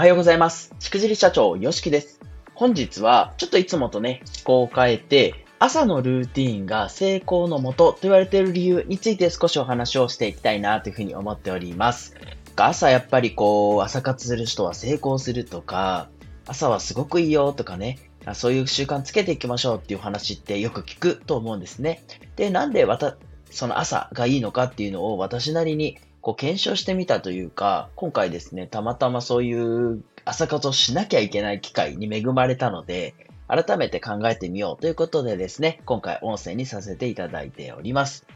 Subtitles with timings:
[0.00, 0.74] おはようございます。
[0.78, 2.20] しくじり社長、よしきです。
[2.54, 12.14] 本日は、ちょっといつもとね、思考を変えて、朝のルーティーンが成功のもとと言われている理由について少しお話をしていきたいなというふうに思っております。
[12.56, 16.08] 朝やっぱりこう、朝活する人は成功するとか、
[16.46, 17.98] 朝はすごくいいよとかね、
[18.32, 22.02] そういう習慣つけていきましょうっていう話ってよく聞くと思うんですね。
[22.36, 23.18] で、なんでわた、
[23.50, 33.14] その朝がいいのかっていうのを私なりにこう検証してみたというか、今回ですね、たまたまそういう朝活をしなきゃいけない機会に恵まれたので、
[33.48, 38.26] 改めて考えてみようということでですね、今回音声にさせていただいております。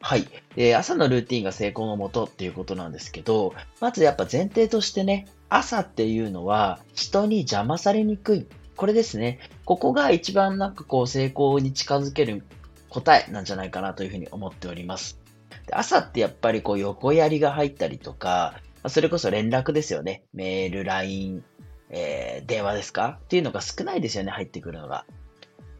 [0.00, 0.26] はい。
[0.56, 8.46] で、朝のルーティンが成功のもとっていうことなんですけど、まずやっぱ前提としてね、朝っていうのは人に邪魔されにくい。
[8.76, 9.38] これですね。
[9.64, 12.42] ここが一番なんかこう成功に近づける
[12.88, 15.21] 答えなんじゃないかなというふうに思っております。
[15.70, 18.54] 朝ってやっぱりこう横やりが入ったりとか、
[18.88, 20.24] それこそ連絡ですよね。
[20.34, 21.44] メール、LINE、
[21.90, 23.18] えー、電話ですか？
[23.24, 25.04] っていうのが少ないですよね、入ってくるのが。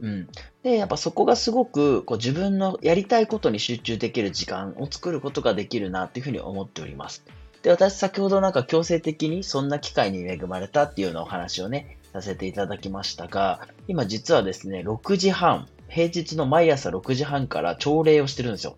[0.00, 0.28] うん。
[0.62, 7.24] で、やっぱそこがすごくこう自分のやりたいことに集中できる時間を作ることができるなっていうふうに思っております。
[7.62, 18.77] で、私先ほどなんか強制的にそんな機会に恵まれたっていうようなお話をね、させていただきましたが、今実はですね、6時半、平日の毎朝6時半から朝礼をしてるんですよ。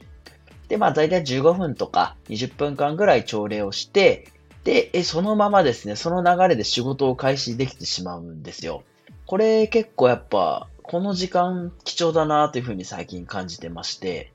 [0.68, 4.28] で、まあ大体15分とか20分間ぐらい朝礼をして、
[4.64, 8.82] で、そのままですね、その流れで仕事を開始できてしまうんですよ。
[9.26, 14.32] これ結構やっぱ、この時間貴重だなというふうに最近感じてまして、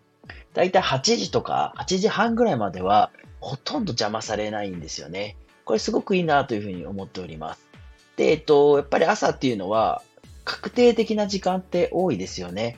[0.53, 5.35] だいたい8時とか8時半ぐらいまではほとんど邪魔されないんですよね。
[5.65, 7.61] これすごくいいなというふうに思っております。
[8.17, 10.01] で、えっと、やっぱり朝っていうのは
[10.43, 12.77] 確定的な時間って多いですよね。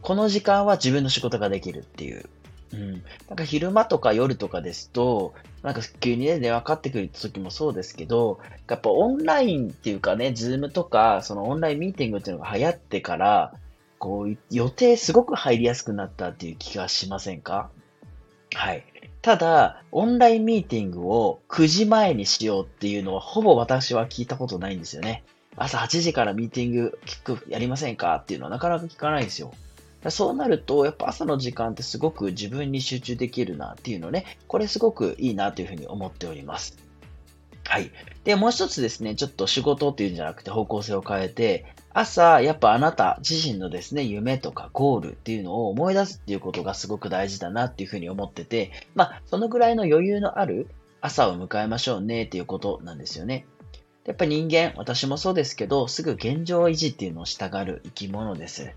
[0.00, 2.24] この時間は自分の仕事ができるっていう。
[2.72, 2.92] うん。
[3.28, 13.54] なんか昼間とか夜とかですと、なんか急にね、電話かかってくる時もそうですけど、やっぱオンラインっていうかね、 Zoom とか、そのオンラインミーティングっていうのが流行ってから、
[13.98, 17.70] こう、予定すごく入りやすくなったっていう気がしませんか？
[18.54, 18.84] はい。
[19.20, 25.24] ただ、オンラインミーティングを9時前にしようっていうのは、ほぼ私は聞いたことないんですよね。
[25.56, 28.14] 朝8時からミーティング聞く、やりませんか？
[28.14, 29.52] っていうのはなかなか聞かないんですよ。
[30.08, 36.78] そうなると、やっぱ朝の時間ってすごく自分に集中できるなっていうのね、これすごくいいなというふうに思っております。
[37.64, 37.90] はい。
[38.24, 50.68] で、もう一つですね、ちょっと仕事っていうんじゃなくて方向性を変えて、朝、やっぱあなた自身のですね、夢とかゴールっていうのを思い出すっていうことがすごく大事だなっていうふうに思ってて、まあ、そのぐらいの余裕のある
[51.00, 53.44] 朝を迎えましょうねっていうことなんですよね。
[54.06, 58.72] やっぱ人間、私もそうですけど、すぐ現状維持っていうのをしたがる生き物です。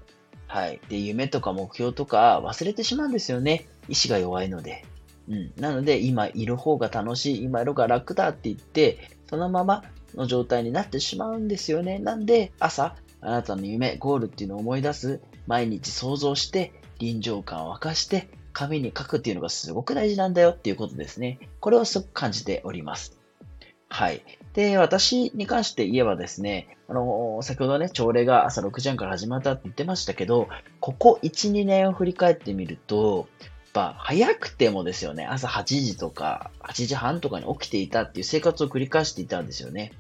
[0.54, 0.80] はい。
[0.88, 3.66] で、夢とか目標とか忘れてしまうんですよね。
[3.90, 4.86] 意志が弱いので。
[5.28, 5.52] うん。
[5.58, 11.98] なので、今いる方が楽しい、今いる方が楽だって言って、そのままの状態になってしまうんですよね。
[11.98, 21.40] なんで、朝、あなたの夢、ゴールっていうのを思い出す、毎日想像して、臨場感を沸かして、紙に書くっていうのがすごく大事なんだよっていうことですね。
[21.62, 23.23] これをすごく感じております。
[23.94, 24.24] はい。
[24.54, 30.48] で、私に関して言えばですね、あの、先ほどね、朝礼が朝6時半から始まったって言ってましたけど、
[30.80, 39.92] ここ1、2年を振り返ってみると、やっぱ早くてもですよね、朝8時とか8時半とかに起きていたっていう生活を繰り返していたんですよね。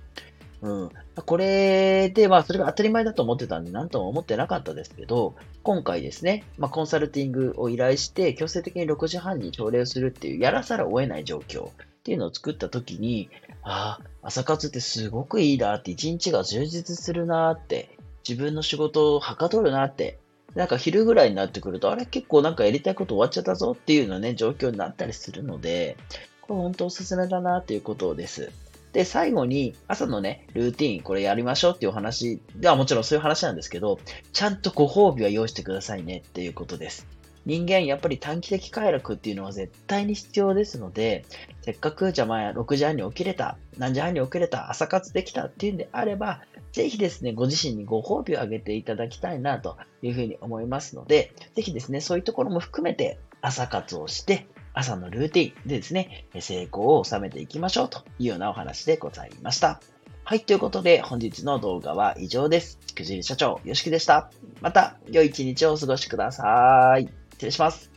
[0.63, 0.89] うん。
[1.27, 11.69] これで、まあ、それが当たり前だと思ってたんで、なんとも思ってなかったですけど、今回ですね、まあ、コンサルティングを依頼して、強制的に6時半に朝礼をするっていう、やらざるを得ない状況
[12.03, 13.29] っていうのを作ったときに、
[13.61, 17.97] ああ、朝活ってすごくいいなって、一日が充実するなって、
[18.27, 20.19] 自分の仕事をはかどるなって、
[20.53, 25.95] なんか昼ぐらいになってくると、あれ結構なんかやりたいこと終わっちゃったぞっていうのね、状況になったりするので、
[26.41, 28.51] これ本当おすすめだなっていうことです。
[28.91, 33.97] で、最後に朝のね、ルーティン、これやりましょうっていうお話ではもちろんそういう話なんですけど、
[34.33, 37.07] ちゃんとご褒美は用意してくださいねっていうことです。
[37.45, 41.25] 人間やっぱり短期的快楽っていうのは絶対に必要ですので、
[41.61, 46.41] せっかくじゃあ前6時半に起きれた、何時半に起きれた、朝活できたっていうんであれば、
[46.71, 59.81] ぜひですね、ご自身にご褒美をあげていただきたいなというふうに思いますので、ぜひですね、そういうところも含めて朝活をして、朝のルーティンでですね、成功を収めていきましょうというようなお話でございました。
[60.25, 62.79] はい、ということで本日の動画は以上です。
[62.95, 64.31] くじり社長、よしきでした。
[64.61, 67.22] また、良い一日をお過ごしください。
[67.37, 67.92] 失礼します。